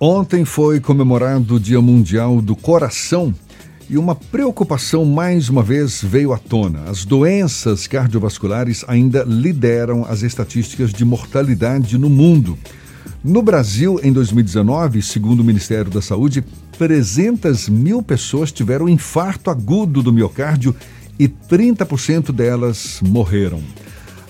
Ontem 0.00 0.44
foi 0.44 0.80
comemorado 0.80 1.54
o 1.54 1.60
Dia 1.60 1.80
Mundial 1.80 2.42
do 2.42 2.56
Coração 2.56 3.32
e 3.88 3.96
uma 3.96 4.16
preocupação 4.16 5.04
mais 5.04 5.48
uma 5.48 5.62
vez 5.62 6.02
veio 6.02 6.32
à 6.32 6.38
tona. 6.38 6.90
As 6.90 7.04
doenças 7.04 7.86
cardiovasculares 7.86 8.84
ainda 8.88 9.22
lideram 9.22 10.04
as 10.04 10.22
estatísticas 10.22 10.92
de 10.92 11.04
mortalidade 11.04 11.96
no 11.96 12.10
mundo. 12.10 12.58
No 13.22 13.40
Brasil, 13.40 14.00
em 14.02 14.12
2019, 14.12 15.00
segundo 15.00 15.40
o 15.40 15.44
Ministério 15.44 15.92
da 15.92 16.02
Saúde, 16.02 16.44
300 16.76 17.68
mil 17.68 18.02
pessoas 18.02 18.50
tiveram 18.50 18.88
infarto 18.88 19.48
agudo 19.48 20.02
do 20.02 20.12
miocárdio 20.12 20.74
e 21.16 21.28
30% 21.28 22.32
delas 22.32 22.98
morreram. 23.00 23.62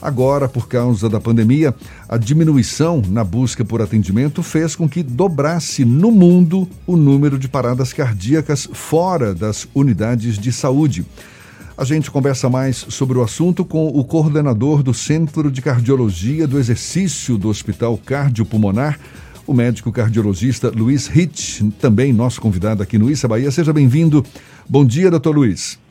Agora, 0.05 0.47
por 0.47 0.69
causa 0.69 1.09
da 1.09 1.19
pandemia, 1.19 1.75
a 2.07 2.19
diminuição 2.19 3.03
na 3.09 3.25
busca 3.25 3.65
por 3.65 3.81
atendimento 3.81 4.43
fez 4.43 4.77
com 4.77 4.87
que 4.87 5.03
dobrasse 5.03 5.83
no 5.83 6.11
mundo 6.11 6.69
o 6.87 6.95
número 6.95 7.39
de 7.39 7.49
paradas 7.49 7.91
cardíacas 7.95 8.69
fora 8.71 9.35
das 9.35 9.67
unidades 9.75 10.39
de 10.39 10.53
saúde. 10.53 11.07
A 11.75 11.85
gente 11.85 12.11
conversa 12.11 12.51
mais 12.51 12.85
sobre 12.91 13.17
o 13.17 13.23
assunto 13.23 13.65
com 13.65 13.89
o 13.89 14.05
coordenador 14.05 14.83
do 14.83 14.93
Centro 14.93 15.51
de 15.51 15.63
Cardiologia 15.63 16.47
do 16.47 16.59
Exercício 16.59 17.39
do 17.39 17.49
Hospital 17.49 17.97
Cardiopulmonar, 17.97 19.01
o 19.47 19.55
médico 19.55 19.91
cardiologista 19.91 20.71
Luiz 20.71 21.09
Hitch, 21.17 21.63
também 21.81 22.13
nosso 22.13 22.43
convidado 22.43 22.83
aqui 22.83 22.99
no 22.99 23.11
Issa 23.11 23.27
Bahia. 23.27 23.51
Seja 23.51 23.73
bem-vindo. 23.73 24.23
Bom 24.69 24.85
dia, 24.85 25.11
doutor 25.11 25.35
Luiz. 25.35 25.83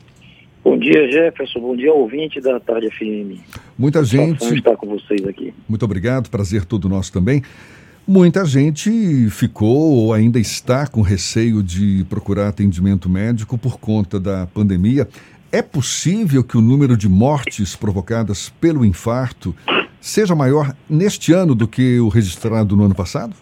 Bom 0.64 0.78
dia, 0.78 1.06
Jefferson. 1.12 1.60
Bom 1.60 1.76
dia, 1.76 1.92
ouvinte 1.92 2.40
da 2.40 2.58
Tarde 2.58 2.88
FM. 2.88 3.38
Muita 3.78 4.02
gente. 4.02 4.42
estar 4.54 4.74
com 4.76 4.86
vocês 4.86 5.22
aqui. 5.26 5.52
Muito 5.68 5.84
obrigado, 5.84 6.30
prazer 6.30 6.64
todo 6.64 6.88
nosso 6.88 7.12
também. 7.12 7.42
Muita 8.08 8.46
gente 8.46 9.28
ficou 9.30 9.92
ou 9.92 10.14
ainda 10.14 10.38
está 10.40 10.86
com 10.86 11.02
receio 11.02 11.62
de 11.62 12.04
procurar 12.08 12.48
atendimento 12.48 13.10
médico 13.10 13.58
por 13.58 13.78
conta 13.78 14.18
da 14.18 14.46
pandemia. 14.46 15.06
É 15.52 15.60
possível 15.60 16.42
que 16.42 16.56
o 16.56 16.62
número 16.62 16.96
de 16.96 17.10
mortes 17.10 17.76
provocadas 17.76 18.48
pelo 18.58 18.86
infarto 18.86 19.54
seja 20.00 20.34
maior 20.34 20.74
neste 20.88 21.32
ano 21.34 21.54
do 21.54 21.68
que 21.68 22.00
o 22.00 22.08
registrado 22.08 22.74
no 22.74 22.84
ano 22.84 22.94
passado? 22.94 23.36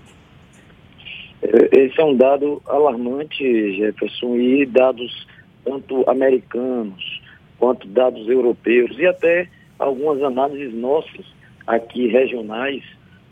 É, 1.41 1.85
esse 1.85 2.01
é 2.01 2.05
um 2.05 2.17
dado 2.17 2.61
alarmante, 2.67 3.77
Jefferson, 3.77 4.37
e 4.37 4.67
dados 4.67 5.27
tanto 5.65 6.09
americanos 6.09 7.21
quanto 7.59 7.87
dados 7.87 8.29
europeus 8.29 8.99
e 8.99 9.07
até 9.07 9.49
algumas 9.79 10.23
análises 10.23 10.75
nossas 10.75 11.25
aqui 11.67 12.09
regionais. 12.09 12.83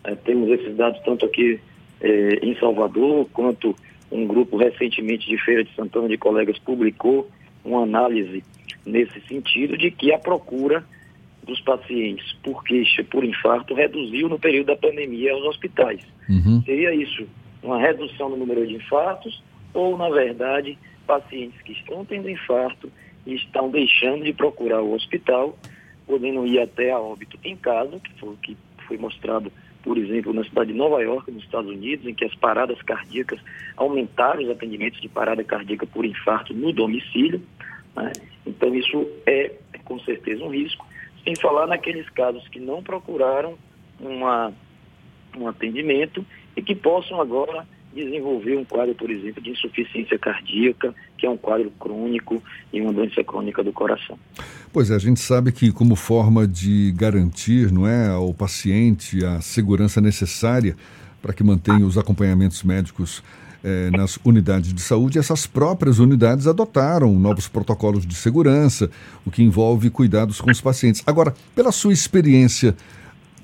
Eh, 0.04 0.14
temos 0.24 0.48
esses 0.50 0.76
dados 0.76 1.00
tanto 1.04 1.26
aqui 1.26 1.60
eh, 2.00 2.38
em 2.42 2.54
Salvador 2.56 3.28
quanto 3.32 3.74
um 4.10 4.26
grupo 4.26 4.56
recentemente 4.56 5.26
de 5.28 5.38
Feira 5.38 5.64
de 5.64 5.74
Santana 5.74 6.08
de 6.08 6.16
colegas 6.16 6.58
publicou 6.58 7.28
uma 7.64 7.82
análise 7.82 8.42
nesse 8.84 9.20
sentido 9.22 9.76
de 9.76 9.90
que 9.90 10.12
a 10.12 10.18
procura 10.18 10.84
dos 11.42 11.60
pacientes 11.60 12.32
por 12.42 12.62
queixa 12.64 13.04
por 13.04 13.24
infarto 13.24 13.74
reduziu 13.74 14.28
no 14.28 14.38
período 14.38 14.66
da 14.66 14.76
pandemia 14.76 15.32
aos 15.32 15.44
hospitais. 15.44 16.00
Uhum. 16.28 16.62
Seria 16.64 16.94
isso 16.94 17.26
uma 17.62 17.78
redução 17.78 18.28
no 18.28 18.36
número 18.36 18.66
de 18.66 18.74
infartos 18.74 19.42
ou, 19.72 19.96
na 19.96 20.08
verdade, 20.08 20.78
pacientes 21.06 21.60
que 21.62 21.72
estão 21.72 22.04
tendo 22.04 22.28
infarto 22.28 22.90
e 23.26 23.34
estão 23.34 23.70
deixando 23.70 24.24
de 24.24 24.32
procurar 24.32 24.82
o 24.82 24.94
hospital, 24.94 25.56
podendo 26.06 26.46
ir 26.46 26.60
até 26.60 26.90
a 26.90 26.98
óbito 26.98 27.38
em 27.44 27.56
casa, 27.56 27.98
que 28.00 28.12
foi, 28.18 28.36
que 28.42 28.56
foi 28.86 28.98
mostrado, 28.98 29.52
por 29.82 29.98
exemplo, 29.98 30.32
na 30.32 30.44
cidade 30.44 30.72
de 30.72 30.78
Nova 30.78 31.02
York, 31.02 31.30
nos 31.30 31.44
Estados 31.44 31.70
Unidos, 31.70 32.06
em 32.06 32.14
que 32.14 32.24
as 32.24 32.34
paradas 32.34 32.80
cardíacas 32.82 33.40
aumentaram 33.76 34.42
os 34.42 34.50
atendimentos 34.50 35.00
de 35.00 35.08
parada 35.08 35.44
cardíaca 35.44 35.86
por 35.86 36.04
infarto 36.04 36.54
no 36.54 36.72
domicílio. 36.72 37.42
Né? 37.96 38.12
Então, 38.46 38.74
isso 38.74 39.06
é, 39.26 39.52
com 39.84 39.98
certeza, 40.00 40.44
um 40.44 40.50
risco. 40.50 40.86
Sem 41.24 41.36
falar 41.36 41.66
naqueles 41.66 42.08
casos 42.10 42.46
que 42.48 42.58
não 42.58 42.82
procuraram 42.82 43.58
uma, 44.00 44.52
um 45.36 45.46
atendimento 45.46 46.24
e 46.56 46.62
que 46.62 46.74
possam 46.74 47.20
agora 47.20 47.66
desenvolver 47.94 48.56
um 48.56 48.64
quadro, 48.64 48.94
por 48.94 49.10
exemplo, 49.10 49.42
de 49.42 49.50
insuficiência 49.50 50.18
cardíaca, 50.18 50.94
que 51.18 51.26
é 51.26 51.30
um 51.30 51.36
quadro 51.36 51.70
crônico 51.78 52.42
e 52.72 52.80
uma 52.80 52.92
doença 52.92 53.22
crônica 53.24 53.62
do 53.62 53.72
coração. 53.72 54.18
Pois 54.72 54.90
é, 54.90 54.94
a 54.94 54.98
gente 54.98 55.20
sabe 55.20 55.52
que 55.52 55.72
como 55.72 55.96
forma 55.96 56.46
de 56.46 56.92
garantir, 56.92 57.72
não 57.72 57.86
é, 57.86 58.08
ao 58.08 58.32
paciente 58.32 59.24
a 59.24 59.40
segurança 59.40 60.00
necessária 60.00 60.76
para 61.20 61.32
que 61.32 61.42
mantenha 61.42 61.84
os 61.84 61.98
acompanhamentos 61.98 62.62
médicos 62.62 63.22
eh, 63.62 63.90
nas 63.90 64.18
unidades 64.24 64.72
de 64.72 64.80
saúde, 64.80 65.18
essas 65.18 65.46
próprias 65.46 65.98
unidades 65.98 66.46
adotaram 66.46 67.12
novos 67.18 67.46
protocolos 67.46 68.06
de 68.06 68.14
segurança, 68.14 68.90
o 69.24 69.30
que 69.30 69.42
envolve 69.42 69.90
cuidados 69.90 70.40
com 70.40 70.50
os 70.50 70.62
pacientes. 70.62 71.02
Agora, 71.06 71.34
pela 71.54 71.70
sua 71.70 71.92
experiência, 71.92 72.74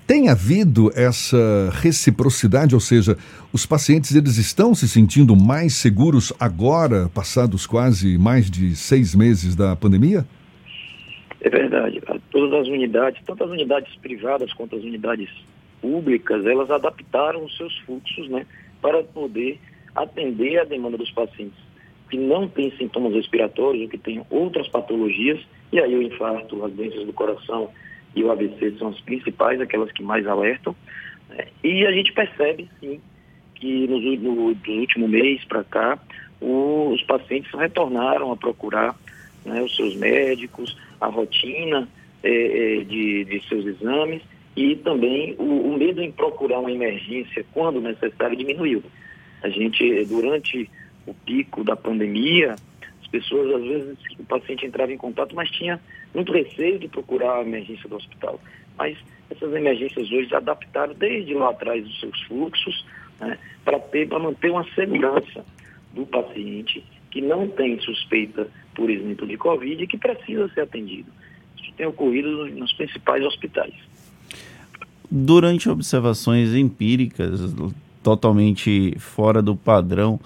tem 0.07 0.29
havido 0.29 0.91
essa 0.95 1.71
reciprocidade, 1.73 2.75
ou 2.75 2.81
seja, 2.81 3.17
os 3.53 3.67
pacientes 3.67 4.15
eles 4.15 4.37
estão 4.37 4.75
se 4.75 4.89
sentindo 4.89 5.35
mais 5.35 5.75
seguros 5.75 6.33
agora, 6.39 7.09
passados 7.09 7.67
quase 7.67 8.17
mais 8.17 8.49
de 8.49 8.77
seis 8.77 9.15
meses 9.15 9.57
da 9.57 9.75
pandemia? 9.75 10.25
É 11.41 11.51
verdade. 11.51 12.01
Todas 12.31 12.61
as 12.61 12.69
unidades, 12.69 13.21
tanto 13.27 13.45
as 13.45 13.51
unidades 13.51 13.95
privadas 13.97 14.53
quanto 14.53 14.77
as 14.77 14.83
unidades 14.83 15.29
públicas, 15.81 16.47
elas 16.47 16.71
adaptaram 16.71 17.45
os 17.45 17.57
seus 17.57 17.77
fluxos, 17.81 18.29
né, 18.29 18.47
para 18.81 19.03
poder 19.03 19.59
atender 19.95 20.59
a 20.59 20.65
demanda 20.65 20.97
dos 20.97 21.11
pacientes 21.11 21.59
que 22.09 22.17
não 22.17 22.49
têm 22.49 22.71
sintomas 22.77 23.13
respiratórios 23.13 23.83
ou 23.83 23.89
que 23.89 23.99
têm 23.99 24.23
outras 24.31 24.69
patologias, 24.69 25.41
e 25.73 25.81
aí 25.81 25.97
o 25.97 26.03
infarto, 26.03 26.65
as 26.65 26.73
doenças 26.73 27.05
do 27.05 27.13
coração, 27.13 27.69
e 28.17 28.25
o 28.25 28.33
AVC 28.33 28.75
são 28.79 28.89
as 28.89 29.01
principais, 29.03 29.61
aquelas 29.61 29.93
que 29.93 30.03
mais 30.03 30.27
alertam. 30.27 30.75
Né? 31.29 31.47
E 31.63 31.87
a 31.87 31.93
gente 31.93 32.13
percebe, 32.13 32.69
sim, 32.81 32.99
que 33.55 33.87
no, 33.87 34.01
no, 34.01 34.55
do 34.55 34.73
último 34.73 35.07
mês 35.07 35.45
para 35.45 35.63
cá, 35.63 35.99
o, 36.41 36.91
os 36.93 37.03
pacientes 37.03 37.53
retornaram 37.53 38.33
a 38.33 38.37
procurar 38.37 38.97
né, 39.45 39.63
os 39.63 39.77
seus 39.77 39.95
médicos, 39.97 40.77
a 41.01 41.07
rotina 41.07 41.87
é, 42.23 42.31
é, 42.81 42.85
de, 42.85 43.25
de, 43.27 43.49
seus 43.49 43.67
exames 43.67 44.23
e 44.57 44.75
também 44.77 45.35
o, 45.39 45.73
o, 45.73 45.79
medo 45.79 46.03
em 46.03 46.11
procurar 46.11 46.61
uma 46.61 46.73
emergência 46.73 47.45
quando 47.53 47.81
necessário 47.81 48.37
diminuiu. 48.37 48.83
A 49.43 49.51
gente, 49.51 50.05
durante 50.07 50.69
o 51.07 51.13
pico 51.13 51.63
da 51.63 51.77
pandemia, 51.77 52.57
pessoas, 53.17 53.55
às 53.55 53.63
vezes, 53.63 53.99
o 54.19 54.25
paciente 54.25 54.67
entrava 54.67 54.93
em 54.93 54.99
contato, 54.99 55.35
mas 55.35 55.51
tinha 55.51 55.81
muito 56.15 56.33
receio 56.33 56.79
de 56.79 56.89
procurar 56.89 57.39
a 57.39 57.43
emergência 57.43 57.89
do 57.89 57.97
hospital. 57.97 58.39
Mas 58.77 58.97
essas 59.31 59.55
emergências 59.55 60.11
hoje 60.11 60.35
adaptaram 60.35 60.95
desde 60.95 61.33
lá 61.35 61.51
atrás 61.51 61.87
os 61.87 61.99
seus 61.99 62.21
fluxos 62.23 62.85
né, 63.19 63.39
para 63.65 63.81
manter 64.19 64.51
uma 64.51 64.65
segurança 64.75 65.45
do 65.95 66.05
paciente 66.05 66.85
que 67.11 67.23
não 67.23 67.49
tem 67.49 67.81
suspeita, 67.81 68.49
por 68.75 68.91
exemplo, 68.91 69.27
de 69.27 69.39
Covid 69.39 69.83
e 69.83 69.87
que 69.87 69.97
precisa 69.97 70.49
ser 70.53 70.61
atendido. 70.63 71.11
Isso 71.57 71.73
tem 71.75 71.87
ocorrido 71.87 72.47
nos 72.49 72.73
principais 72.75 73.25
hospitais. 73.25 73.73
Durante 75.11 75.71
observações 75.71 76.53
empíricas, 76.55 77.41
totalmente 78.03 78.95
fora 78.99 79.41
do 79.41 79.57
padrão, 79.57 80.21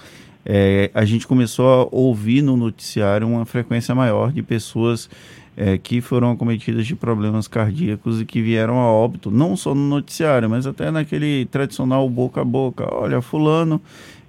é, 0.44 0.90
a 0.94 1.04
gente 1.04 1.26
começou 1.26 1.66
a 1.66 1.88
ouvir 1.90 2.42
no 2.42 2.56
noticiário 2.56 3.26
uma 3.26 3.44
frequência 3.44 3.94
maior 3.94 4.32
de 4.32 4.42
pessoas 4.42 5.08
é, 5.56 5.76
que 5.76 6.00
foram 6.00 6.30
acometidas 6.30 6.86
de 6.86 6.94
problemas 6.94 7.46
cardíacos 7.46 8.20
e 8.20 8.24
que 8.24 8.40
vieram 8.40 8.78
a 8.78 8.86
óbito, 8.86 9.30
não 9.30 9.56
só 9.56 9.74
no 9.74 9.88
noticiário, 9.88 10.48
mas 10.48 10.66
até 10.66 10.90
naquele 10.90 11.44
tradicional 11.46 12.08
boca 12.08 12.40
a 12.40 12.44
boca. 12.44 12.88
Olha, 12.90 13.20
fulano 13.20 13.80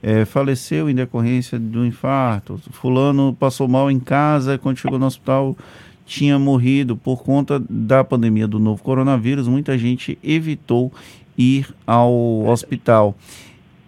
é, 0.04 0.26
faleceu 0.26 0.90
em 0.90 0.96
decorrência 0.96 1.58
do 1.58 1.86
infarto, 1.86 2.60
fulano 2.72 3.36
passou 3.40 3.68
mal 3.68 3.90
em 3.90 4.00
casa, 4.00 4.58
quando 4.58 4.78
chegou 4.78 5.00
no 5.00 5.06
hospital 5.06 5.56
tinha 6.06 6.38
morrido 6.38 6.98
por 6.98 7.24
conta 7.24 7.58
da 7.70 8.04
pandemia 8.04 8.46
do 8.46 8.60
novo 8.60 8.84
coronavírus, 8.84 9.48
muita 9.48 9.78
gente 9.78 10.18
evitou 10.22 10.92
ir 11.38 11.74
ao 11.88 12.46
hospital. 12.48 13.16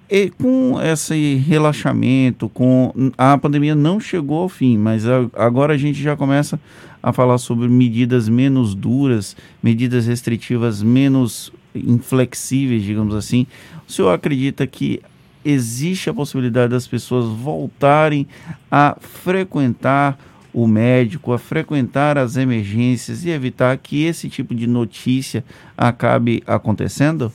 E 0.09 0.29
com 0.29 0.79
esse 0.81 1.35
relaxamento, 1.35 2.50
com 2.50 3.11
a 3.17 3.38
pandemia 3.38 3.73
não 3.73 4.00
chegou 4.00 4.44
ao 4.44 4.50
fim, 4.50 4.77
mas 4.77 5.05
agora 5.33 5.73
a 5.73 5.77
gente 5.77 6.01
já 6.01 6.15
começa 6.15 6.59
a 7.01 7.11
falar 7.11 7.38
sobre 7.38 7.67
medidas 7.67 8.29
menos 8.29 8.75
duras, 8.75 9.35
medidas 9.61 10.05
restritivas 10.05 10.83
menos 10.83 11.51
inflexíveis, 11.73 12.83
digamos 12.83 13.15
assim. 13.15 13.47
O 13.88 13.91
senhor 13.91 14.11
acredita 14.11 14.67
que 14.67 15.01
existe 15.44 16.09
a 16.09 16.13
possibilidade 16.13 16.71
das 16.71 16.88
pessoas 16.88 17.25
voltarem 17.25 18.27
a 18.71 18.95
frequentar 19.00 20.17
o 20.53 20.67
médico, 20.67 21.33
a 21.33 21.39
frequentar 21.39 22.17
as 22.17 22.38
emergências 22.38 23.25
e 23.25 23.29
evitar 23.29 23.75
que 23.77 24.03
esse 24.03 24.29
tipo 24.29 24.53
de 24.53 24.67
notícia 24.67 25.44
acabe 25.75 26.44
acontecendo? 26.45 27.33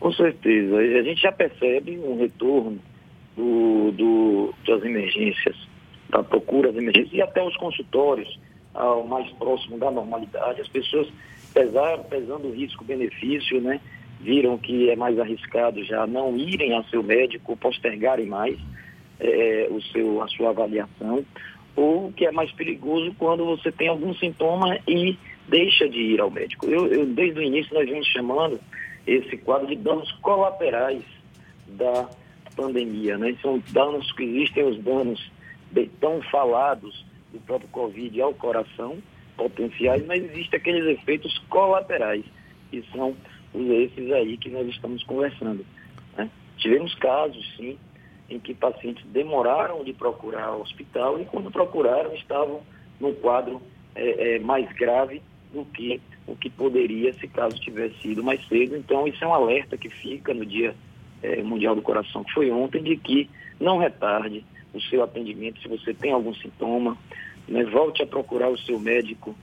Com 0.00 0.12
certeza. 0.12 0.76
A 0.76 1.02
gente 1.02 1.20
já 1.20 1.32
percebe 1.32 1.98
um 1.98 2.16
retorno 2.18 2.78
do, 3.36 3.92
do, 3.92 4.54
das 4.66 4.82
emergências, 4.84 5.56
da 6.08 6.22
procura 6.22 6.72
das 6.72 6.80
emergências 6.80 7.14
e 7.14 7.22
até 7.22 7.42
os 7.42 7.56
consultórios 7.56 8.38
ao 8.74 9.06
mais 9.06 9.30
próximo 9.32 9.78
da 9.78 9.90
normalidade. 9.90 10.60
As 10.60 10.68
pessoas 10.68 11.08
pesar, 11.52 11.98
pesando 12.04 12.48
o 12.48 12.52
risco-benefício, 12.52 13.60
né? 13.60 13.80
Viram 14.20 14.58
que 14.58 14.90
é 14.90 14.96
mais 14.96 15.18
arriscado 15.18 15.82
já 15.84 16.06
não 16.06 16.36
irem 16.36 16.74
ao 16.74 16.84
seu 16.84 17.02
médico, 17.02 17.56
postergarem 17.56 18.26
mais 18.26 18.58
é, 19.20 19.68
o 19.70 19.80
seu, 19.82 20.22
a 20.22 20.28
sua 20.28 20.50
avaliação, 20.50 21.24
ou 21.76 22.12
que 22.12 22.26
é 22.26 22.32
mais 22.32 22.50
perigoso 22.52 23.14
quando 23.18 23.44
você 23.44 23.70
tem 23.70 23.88
algum 23.88 24.12
sintoma 24.14 24.78
e 24.88 25.16
deixa 25.48 25.88
de 25.88 25.98
ir 25.98 26.20
ao 26.20 26.30
médico. 26.30 26.66
Eu, 26.66 26.86
eu 26.88 27.06
desde 27.06 27.38
o 27.38 27.42
início 27.42 27.72
nós 27.72 27.88
vimos 27.88 28.06
chamando 28.08 28.58
esse 29.08 29.38
quadro 29.38 29.66
de 29.66 29.76
danos 29.76 30.10
colaterais 30.20 31.02
da 31.66 32.08
pandemia, 32.54 33.16
né? 33.16 33.34
São 33.40 33.62
danos 33.72 34.10
que 34.12 34.22
existem, 34.22 34.64
os 34.64 34.78
danos 34.82 35.30
tão 36.00 36.20
falados 36.22 37.04
do 37.32 37.40
próprio 37.40 37.68
Covid 37.70 38.20
ao 38.20 38.34
coração, 38.34 38.98
potenciais, 39.36 40.04
mas 40.06 40.22
existem 40.24 40.58
aqueles 40.58 40.98
efeitos 40.98 41.38
colaterais, 41.48 42.24
que 42.70 42.82
são 42.92 43.16
esses 43.54 44.10
aí 44.12 44.36
que 44.36 44.50
nós 44.50 44.66
estamos 44.68 45.02
conversando. 45.04 45.64
Né? 46.16 46.28
Tivemos 46.58 46.94
casos, 46.96 47.46
sim, 47.56 47.78
em 48.28 48.38
que 48.38 48.54
pacientes 48.54 49.04
demoraram 49.06 49.84
de 49.84 49.92
procurar 49.92 50.52
o 50.54 50.62
hospital 50.62 51.20
e 51.20 51.24
quando 51.24 51.50
procuraram 51.50 52.12
estavam 52.14 52.60
num 53.00 53.14
quadro 53.14 53.62
é, 53.94 54.36
é, 54.36 54.38
mais 54.38 54.70
grave 54.72 55.22
do 55.52 55.64
que 55.64 56.00
o 56.26 56.36
que 56.36 56.50
poderia 56.50 57.12
se 57.14 57.26
caso 57.26 57.58
tivesse 57.58 57.98
sido 58.00 58.22
mais 58.22 58.46
cedo. 58.48 58.76
Então 58.76 59.06
isso 59.06 59.22
é 59.24 59.26
um 59.26 59.34
alerta 59.34 59.76
que 59.76 59.88
fica 59.88 60.34
no 60.34 60.44
Dia 60.44 60.74
é, 61.22 61.42
Mundial 61.42 61.74
do 61.74 61.82
Coração, 61.82 62.22
que 62.24 62.32
foi 62.32 62.50
ontem, 62.50 62.82
de 62.82 62.96
que 62.96 63.28
não 63.60 63.78
retarde 63.78 64.44
o 64.72 64.80
seu 64.82 65.02
atendimento 65.02 65.60
se 65.60 65.68
você 65.68 65.94
tem 65.94 66.12
algum 66.12 66.34
sintoma, 66.34 66.96
né, 67.48 67.64
volte 67.64 68.02
a 68.02 68.06
procurar 68.06 68.50
o 68.50 68.58
seu 68.58 68.78
médico 68.78 69.34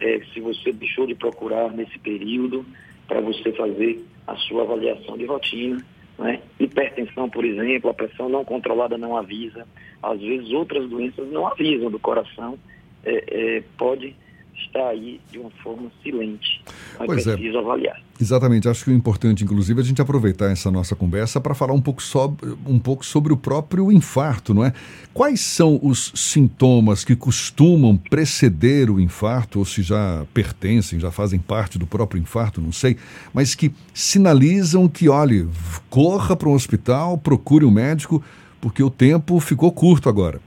é, 0.00 0.20
se 0.32 0.40
você 0.40 0.72
deixou 0.72 1.06
de 1.06 1.14
procurar 1.14 1.70
nesse 1.72 1.98
período 1.98 2.64
para 3.08 3.20
você 3.20 3.52
fazer 3.52 4.04
a 4.26 4.36
sua 4.36 4.62
avaliação 4.62 5.16
de 5.16 5.24
rotina. 5.24 5.84
Né? 6.18 6.40
Hipertensão, 6.60 7.28
por 7.28 7.44
exemplo, 7.44 7.90
a 7.90 7.94
pressão 7.94 8.28
não 8.28 8.44
controlada 8.44 8.98
não 8.98 9.16
avisa. 9.16 9.66
Às 10.02 10.20
vezes 10.20 10.50
outras 10.50 10.88
doenças 10.88 11.30
não 11.30 11.46
avisam 11.46 11.90
do 11.90 11.98
coração. 11.98 12.58
É, 13.06 13.62
pode 13.76 14.14
está 14.56 14.88
aí 14.88 15.20
de 15.30 15.38
uma 15.38 15.50
forma 15.62 15.90
silente. 16.02 16.62
Mas 16.98 17.06
pois 17.06 17.26
é. 17.26 17.34
preciso 17.34 17.56
é. 17.56 17.60
avaliar. 17.60 18.00
Exatamente. 18.20 18.68
Acho 18.68 18.84
que 18.84 18.90
o 18.90 18.94
importante, 18.94 19.44
inclusive, 19.44 19.80
é 19.80 19.82
a 19.82 19.86
gente 19.86 20.00
aproveitar 20.00 20.50
essa 20.50 20.70
nossa 20.70 20.94
conversa 20.94 21.40
para 21.40 21.54
falar 21.54 21.72
um 21.72 21.80
pouco, 21.80 22.02
sobre, 22.02 22.54
um 22.66 22.78
pouco 22.78 23.04
sobre 23.04 23.32
o 23.32 23.36
próprio 23.36 23.90
infarto, 23.90 24.54
não 24.54 24.64
é? 24.64 24.72
Quais 25.12 25.40
são 25.40 25.78
os 25.82 26.12
sintomas 26.14 27.04
que 27.04 27.16
costumam 27.16 27.96
preceder 27.96 28.90
o 28.90 29.00
infarto, 29.00 29.58
ou 29.58 29.64
se 29.64 29.82
já 29.82 30.24
pertencem, 30.32 31.00
já 31.00 31.10
fazem 31.10 31.38
parte 31.38 31.78
do 31.78 31.86
próprio 31.86 32.20
infarto, 32.20 32.60
não 32.60 32.72
sei, 32.72 32.96
mas 33.32 33.54
que 33.54 33.72
sinalizam 33.92 34.88
que, 34.88 35.08
olhe, 35.08 35.48
corra 35.90 36.36
para 36.36 36.48
um 36.48 36.54
hospital, 36.54 37.18
procure 37.18 37.64
um 37.64 37.70
médico, 37.70 38.22
porque 38.60 38.82
o 38.82 38.90
tempo 38.90 39.38
ficou 39.40 39.70
curto 39.72 40.08
agora. 40.08 40.40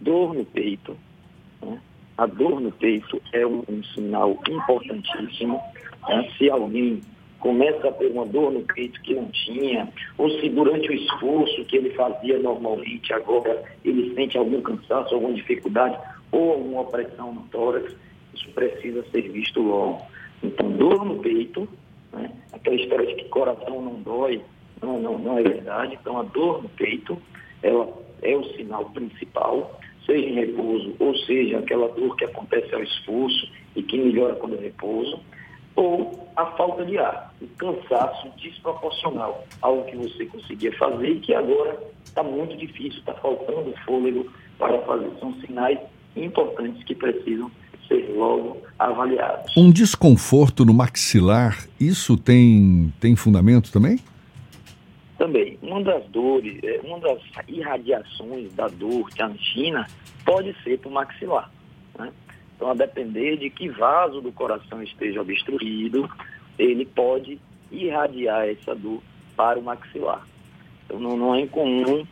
Dor 0.00 0.32
no 0.32 0.44
peito, 0.44 0.96
a 2.18 2.26
dor 2.26 2.60
no 2.60 2.72
peito 2.72 3.22
é 3.32 3.46
um, 3.46 3.62
um 3.68 3.82
sinal 3.94 4.36
importantíssimo. 4.48 5.60
Né? 6.08 6.28
Se 6.36 6.50
alguém 6.50 7.00
começa 7.38 7.88
a 7.88 7.92
ter 7.92 8.10
uma 8.10 8.26
dor 8.26 8.50
no 8.52 8.62
peito 8.62 9.00
que 9.02 9.14
não 9.14 9.26
tinha, 9.26 9.88
ou 10.18 10.28
se 10.28 10.48
durante 10.48 10.90
o 10.90 10.94
esforço 10.94 11.64
que 11.66 11.76
ele 11.76 11.90
fazia 11.90 12.38
normalmente, 12.40 13.12
agora 13.12 13.62
ele 13.84 14.12
sente 14.14 14.36
algum 14.36 14.60
cansaço, 14.60 15.14
alguma 15.14 15.32
dificuldade, 15.32 15.96
ou 16.32 16.54
alguma 16.54 16.80
opressão 16.80 17.32
no 17.32 17.42
tórax, 17.52 17.94
isso 18.34 18.50
precisa 18.50 19.04
ser 19.12 19.22
visto 19.30 19.62
logo. 19.62 20.02
Então, 20.42 20.70
dor 20.72 21.04
no 21.04 21.20
peito, 21.20 21.68
né? 22.12 22.32
aquela 22.52 22.76
história 22.76 23.06
de 23.06 23.14
que 23.14 23.28
coração 23.28 23.80
não 23.80 24.02
dói, 24.02 24.42
não, 24.82 25.00
não, 25.00 25.18
não 25.18 25.38
é 25.38 25.42
verdade. 25.42 25.96
Então, 26.00 26.18
a 26.18 26.24
dor 26.24 26.64
no 26.64 26.68
peito, 26.70 27.16
ela 27.62 27.88
é 28.22 28.36
o 28.36 28.44
sinal 28.54 28.86
principal 28.86 29.78
seja 30.08 30.26
em 30.26 30.34
repouso, 30.34 30.94
ou 30.98 31.14
seja, 31.18 31.58
aquela 31.58 31.88
dor 31.88 32.16
que 32.16 32.24
acontece 32.24 32.74
ao 32.74 32.82
esforço 32.82 33.48
e 33.76 33.82
que 33.82 33.98
melhora 33.98 34.34
quando 34.36 34.56
é 34.56 34.60
repouso, 34.60 35.20
ou 35.76 36.28
a 36.34 36.46
falta 36.56 36.84
de 36.84 36.98
ar, 36.98 37.32
o 37.40 37.46
cansaço 37.58 38.28
desproporcional, 38.42 39.46
algo 39.60 39.84
que 39.84 39.96
você 39.96 40.24
conseguia 40.26 40.72
fazer 40.76 41.10
e 41.10 41.20
que 41.20 41.34
agora 41.34 41.78
está 42.04 42.22
muito 42.22 42.56
difícil, 42.56 42.98
está 43.00 43.14
faltando 43.14 43.72
fôlego 43.84 44.26
para 44.58 44.80
fazer. 44.82 45.10
São 45.20 45.32
sinais 45.40 45.78
importantes 46.16 46.82
que 46.84 46.94
precisam 46.94 47.50
ser 47.86 48.12
logo 48.16 48.56
avaliados. 48.78 49.56
Um 49.56 49.70
desconforto 49.70 50.64
no 50.64 50.74
maxilar, 50.74 51.56
isso 51.78 52.16
tem, 52.16 52.92
tem 52.98 53.14
fundamento 53.14 53.70
também? 53.70 53.98
Também, 55.18 55.58
uma 55.60 55.82
das 55.82 56.06
dores, 56.06 56.62
é, 56.62 56.80
uma 56.84 57.00
das 57.00 57.20
irradiações 57.48 58.54
da 58.54 58.68
dor 58.68 59.10
que 59.10 59.20
a 59.20 59.26
angina 59.26 59.84
pode 60.24 60.54
ser 60.62 60.78
para 60.78 60.88
o 60.88 60.92
maxilar. 60.92 61.50
Né? 61.98 62.12
Então, 62.54 62.70
a 62.70 62.74
depender 62.74 63.36
de 63.36 63.50
que 63.50 63.68
vaso 63.68 64.20
do 64.20 64.30
coração 64.30 64.80
esteja 64.80 65.20
obstruído, 65.20 66.08
ele 66.56 66.86
pode 66.86 67.40
irradiar 67.72 68.48
essa 68.48 68.76
dor 68.76 69.02
para 69.36 69.58
o 69.58 69.62
maxilar. 69.62 70.24
Então, 70.84 71.00
não, 71.00 71.16
não 71.16 71.34
é 71.34 71.40
incomum 71.40 72.06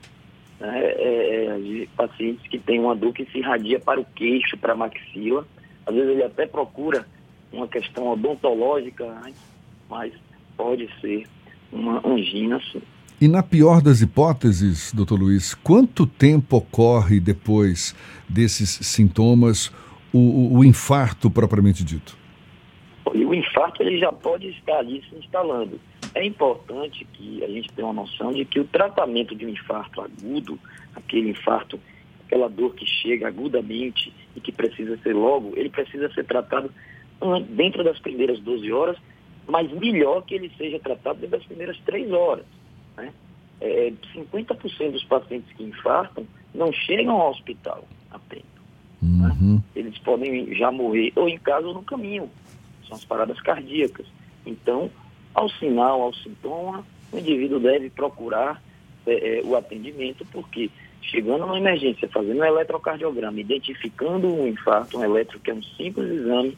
né, 0.58 0.80
é, 0.80 1.44
é, 1.44 1.86
pacientes 1.96 2.44
que 2.48 2.58
têm 2.58 2.80
uma 2.80 2.96
dor 2.96 3.12
que 3.12 3.24
se 3.26 3.38
irradia 3.38 3.78
para 3.78 4.00
o 4.00 4.04
queixo, 4.04 4.58
para 4.58 4.72
a 4.72 4.76
maxila. 4.76 5.46
Às 5.86 5.94
vezes 5.94 6.10
ele 6.10 6.24
até 6.24 6.44
procura 6.44 7.06
uma 7.52 7.68
questão 7.68 8.08
odontológica 8.08 9.04
antes, 9.04 9.40
mas 9.88 10.12
pode 10.56 10.90
ser 11.00 11.24
uma 11.70 12.04
angina 12.04 12.60
sim. 12.72 12.82
E 13.18 13.28
na 13.28 13.42
pior 13.42 13.80
das 13.80 14.02
hipóteses, 14.02 14.92
doutor 14.92 15.18
Luiz, 15.18 15.54
quanto 15.54 16.06
tempo 16.06 16.58
ocorre 16.58 17.18
depois 17.18 17.96
desses 18.28 18.68
sintomas 18.68 19.72
o, 20.12 20.58
o, 20.58 20.62
infarto 20.62 21.30
propriamente 21.30 21.82
dito? 21.82 22.14
O 23.06 23.34
infarto 23.34 23.82
ele 23.82 23.98
já 23.98 24.12
pode 24.12 24.48
estar 24.48 24.80
ali 24.80 25.02
se 25.08 25.16
instalando. 25.16 25.80
É 26.14 26.22
importante 26.26 27.06
que 27.14 27.42
a 27.42 27.48
gente 27.48 27.72
tenha 27.72 27.86
uma 27.86 28.02
noção 28.02 28.32
de 28.34 28.44
que 28.44 28.60
o 28.60 28.64
tratamento 28.64 29.34
de 29.34 29.46
um 29.46 29.48
infarto 29.48 30.02
agudo, 30.02 30.58
aquele 30.94 31.30
infarto, 31.30 31.80
aquela 32.26 32.50
dor 32.50 32.74
que 32.74 32.84
chega 32.84 33.28
agudamente 33.28 34.12
e 34.36 34.40
que 34.42 34.52
precisa 34.52 34.98
ser 34.98 35.14
logo, 35.14 35.54
ele 35.56 35.70
precisa 35.70 36.12
ser 36.12 36.26
tratado 36.26 36.70
dentro 37.48 37.82
das 37.82 37.98
primeiras 37.98 38.38
12 38.40 38.70
horas, 38.70 38.98
mas 39.48 39.72
melhor 39.72 40.20
que 40.26 40.34
ele 40.34 40.52
seja 40.58 40.78
tratado 40.78 41.18
dentro 41.20 41.38
das 41.38 41.46
primeiras 41.46 41.78
3 41.86 42.12
horas. 42.12 42.44
Né? 42.96 43.12
É, 43.60 43.92
50% 44.14 44.92
dos 44.92 45.04
pacientes 45.04 45.50
que 45.56 45.64
infartam 45.64 46.26
não 46.54 46.72
chegam 46.72 47.20
ao 47.20 47.30
hospital 47.30 47.84
a 48.10 48.18
tempo. 48.18 48.44
Né? 49.02 49.36
Uhum. 49.40 49.54
Né? 49.54 49.62
Eles 49.74 49.98
podem 49.98 50.54
já 50.54 50.70
morrer 50.70 51.12
ou 51.16 51.28
em 51.28 51.38
casa 51.38 51.66
ou 51.66 51.74
no 51.74 51.82
caminho. 51.82 52.30
São 52.86 52.96
as 52.96 53.04
paradas 53.04 53.40
cardíacas. 53.40 54.06
Então, 54.44 54.90
ao 55.34 55.48
sinal, 55.48 56.02
ao 56.02 56.14
sintoma, 56.14 56.84
o 57.12 57.18
indivíduo 57.18 57.60
deve 57.60 57.90
procurar 57.90 58.62
é, 59.06 59.38
é, 59.38 59.42
o 59.44 59.56
atendimento, 59.56 60.24
porque 60.32 60.70
chegando 61.02 61.46
na 61.46 61.58
emergência, 61.58 62.08
fazendo 62.08 62.40
um 62.40 62.44
eletrocardiograma, 62.44 63.40
identificando 63.40 64.26
um 64.26 64.46
infarto, 64.46 64.98
um 64.98 65.04
eletro, 65.04 65.38
que 65.38 65.50
é 65.50 65.54
um 65.54 65.62
simples 65.62 66.10
exame 66.10 66.56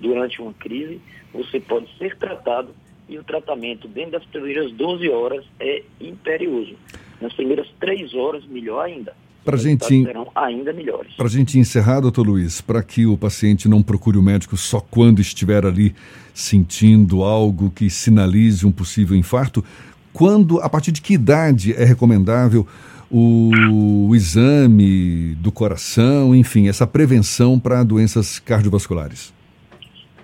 durante 0.00 0.40
uma 0.42 0.52
crise, 0.54 1.00
você 1.32 1.60
pode 1.60 1.88
ser 1.96 2.16
tratado 2.16 2.74
e 3.08 3.18
o 3.18 3.24
tratamento 3.24 3.86
dentro 3.88 4.12
das 4.12 4.24
primeiras 4.24 4.72
12 4.72 5.08
horas 5.08 5.44
é 5.60 5.82
imperioso. 6.00 6.74
Nas 7.20 7.32
primeiras 7.32 7.68
3 7.80 8.14
horas, 8.14 8.44
melhor 8.46 8.84
ainda. 8.84 9.14
Para 9.44 9.56
gente, 9.56 9.86
serão 9.86 10.28
ainda 10.34 10.72
melhores. 10.72 11.14
Para 11.14 11.26
a 11.26 11.30
gente 11.30 11.56
encerrar, 11.56 12.00
doutor 12.00 12.26
Luiz, 12.26 12.60
para 12.60 12.82
que 12.82 13.06
o 13.06 13.16
paciente 13.16 13.68
não 13.68 13.80
procure 13.80 14.18
o 14.18 14.22
médico 14.22 14.56
só 14.56 14.80
quando 14.80 15.20
estiver 15.20 15.64
ali 15.64 15.94
sentindo 16.34 17.22
algo 17.22 17.70
que 17.70 17.88
sinalize 17.88 18.66
um 18.66 18.72
possível 18.72 19.16
infarto, 19.16 19.64
quando, 20.12 20.60
a 20.60 20.68
partir 20.68 20.90
de 20.90 21.00
que 21.00 21.14
idade 21.14 21.72
é 21.74 21.84
recomendável 21.84 22.66
o, 23.08 24.08
o 24.08 24.16
exame 24.16 25.36
do 25.36 25.52
coração, 25.52 26.34
enfim, 26.34 26.68
essa 26.68 26.86
prevenção 26.86 27.58
para 27.58 27.84
doenças 27.84 28.40
cardiovasculares? 28.40 29.32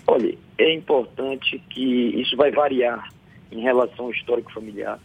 Olha, 0.04 0.34
é 0.58 0.72
importante 0.72 1.58
que 1.70 2.20
isso 2.20 2.36
vai 2.36 2.50
variar 2.50 3.08
em 3.50 3.60
relação 3.60 4.06
ao 4.06 4.10
histórico 4.10 4.52
familiar. 4.52 4.98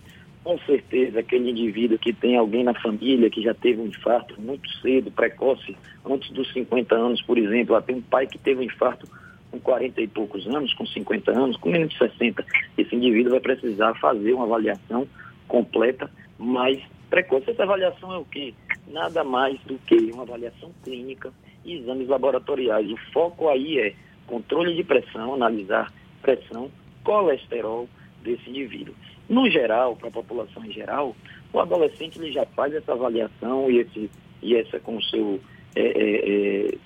Com 0.44 0.58
certeza, 0.60 1.20
aquele 1.20 1.52
indivíduo 1.52 2.00
que 2.00 2.14
tem 2.14 2.38
alguém 2.38 2.64
na 2.64 2.74
família 2.74 3.30
que 3.30 3.42
já 3.42 3.54
teve 3.54 3.82
um 3.82 3.88
infarto 3.88 4.40
muito 4.40 4.70
cedo, 4.82 5.12
precoce, 5.12 5.76
antes 6.06 6.32
dos 6.32 6.52
50 6.54 6.96
anos, 6.96 7.22
por 7.22 7.38
exemplo, 7.38 7.82
tem 7.82 7.98
um 7.98 8.02
pai 8.02 8.28
que 8.28 8.38
teve 8.38 8.62
um 8.62 8.64
infarto 8.64 9.08
com 9.52 9.60
40 9.60 10.02
e 10.02 10.08
poucos 10.08 10.48
anos, 10.48 10.74
com 10.74 10.86
50 10.86 11.32
anos, 11.32 11.58
com 11.58 11.70
menos 11.70 11.90
de 11.90 11.98
60, 11.98 12.46
esse 12.78 12.96
indivíduo 12.96 13.32
vai 13.32 13.40
precisar 13.40 13.94
fazer 13.96 14.34
uma 14.34 14.46
avaliação 14.46 15.08
completa, 15.48 16.10
mais 16.38 16.82
precoce. 17.10 17.50
Essa 17.50 17.64
avaliação 17.64 18.14
é 18.14 18.18
o 18.18 18.26
quê? 18.26 18.54
Nada 18.88 19.24
mais 19.24 19.60
do 19.62 19.78
que 19.80 20.12
uma 20.14 20.24
avaliação 20.24 20.72
clínica 20.84 21.32
e 21.66 21.78
exames 21.78 22.08
laboratoriais. 22.08 22.90
O 22.90 22.98
foco 23.12 23.50
aí 23.50 23.80
é 23.80 23.94
controle 24.28 24.76
de 24.76 24.84
pressão, 24.84 25.34
analisar 25.34 25.92
pressão, 26.22 26.70
colesterol 27.04 27.90
desse 28.22 28.50
indivíduo. 28.50 28.94
No 29.28 29.50
geral, 29.50 29.96
para 29.96 30.10
a 30.10 30.12
população 30.12 30.64
em 30.64 30.72
geral, 30.72 31.16
o 31.52 31.60
adolescente 31.60 32.20
ele 32.20 32.32
já 32.32 32.46
faz 32.46 32.74
essa 32.74 32.94
avaliação 32.94 33.70
e, 33.72 33.80
esse, 33.80 34.10
e 34.42 34.56
essa 34.56 34.80
com 34.80 34.98
o 34.98 35.04
seu 35.04 35.40
é, 35.76 35.82
é, 35.82 36.70
é, 36.70 36.78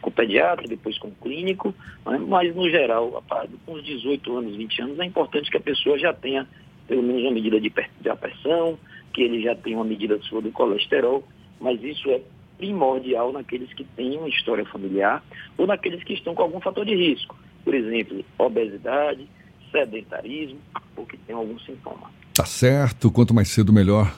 com 0.00 0.08
o 0.08 0.12
pediatra, 0.12 0.66
depois 0.66 0.98
com 0.98 1.08
o 1.08 1.14
clínico, 1.22 1.72
né? 2.04 2.18
mas 2.18 2.54
no 2.56 2.68
geral, 2.68 3.22
com 3.64 3.72
os 3.74 3.84
18 3.84 4.36
anos, 4.36 4.56
20 4.56 4.82
anos, 4.82 4.98
é 4.98 5.04
importante 5.04 5.50
que 5.50 5.56
a 5.56 5.60
pessoa 5.60 5.96
já 5.96 6.12
tenha 6.12 6.48
pelo 6.88 7.02
menos 7.02 7.22
uma 7.22 7.30
medida 7.30 7.60
de, 7.60 7.70
de 7.70 8.16
pressão, 8.16 8.78
que 9.12 9.22
ele 9.22 9.42
já 9.42 9.54
tenha 9.54 9.76
uma 9.76 9.84
medida 9.84 10.18
sua 10.22 10.42
do 10.42 10.50
colesterol, 10.50 11.22
mas 11.60 11.82
isso 11.82 12.10
é 12.10 12.20
primordial 12.62 13.32
naqueles 13.32 13.74
que 13.74 13.82
têm 13.96 14.16
uma 14.16 14.28
história 14.28 14.64
familiar 14.64 15.20
ou 15.58 15.66
naqueles 15.66 16.04
que 16.04 16.12
estão 16.12 16.32
com 16.32 16.42
algum 16.42 16.60
fator 16.60 16.84
de 16.84 16.94
risco. 16.94 17.36
Por 17.64 17.74
exemplo, 17.74 18.24
obesidade, 18.38 19.26
sedentarismo 19.72 20.58
ou 20.96 21.04
que 21.04 21.16
tem 21.16 21.34
algum 21.34 21.58
sintoma. 21.58 22.08
Tá 22.32 22.44
certo, 22.44 23.10
quanto 23.10 23.34
mais 23.34 23.48
cedo 23.48 23.72
melhor. 23.72 24.14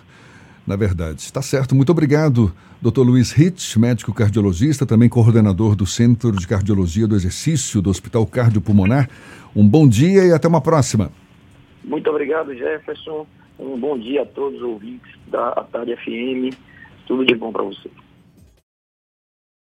Na 0.67 0.77
verdade, 0.77 1.21
está 1.21 1.41
certo. 1.41 1.75
Muito 1.75 1.91
obrigado, 1.91 2.53
Dr. 2.83 3.01
Luiz 3.01 3.37
Hitch, 3.37 3.77
médico 3.77 4.13
cardiologista, 4.13 4.85
também 4.85 5.09
coordenador 5.09 5.75
do 5.75 5.87
Centro 5.87 6.31
de 6.33 6.47
Cardiologia 6.47 7.07
do 7.07 7.15
Exercício 7.15 7.81
do 7.81 7.89
Hospital 7.89 8.27
Cardiopulmonar. 8.27 9.09
Um 9.57 9.67
bom 9.67 9.89
dia 9.89 10.23
e 10.27 10.33
até 10.33 10.47
uma 10.47 10.61
próxima. 10.61 11.11
Muito 11.83 12.11
obrigado, 12.11 12.55
Jefferson. 12.55 13.27
Um 13.59 13.79
bom 13.79 13.99
dia 13.99 14.23
a 14.23 14.27
todos 14.27 14.61
os 14.61 14.67
ouvintes 14.67 15.11
da 15.29 15.51
Tarde 15.73 15.97
FM. 15.97 16.55
Tudo 17.07 17.25
de 17.25 17.35
bom 17.35 17.51
para 17.51 17.63
você. 17.63 17.91